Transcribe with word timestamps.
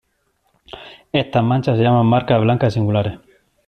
Estas 1.13 1.43
manchas 1.43 1.77
se 1.77 1.83
llaman 1.83 2.07
marcas 2.07 2.41
blancas 2.41 2.73
singulares. 2.73 3.19